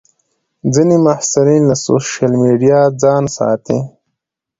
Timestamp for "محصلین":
1.05-1.63